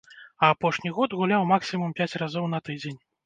А 0.45 0.47
апошні 0.53 0.93
год 0.95 1.13
гуляў 1.19 1.45
максімум 1.53 1.93
пяць 2.01 2.09
разоў 2.23 2.51
на 2.57 2.63
тыдзень. 2.71 2.99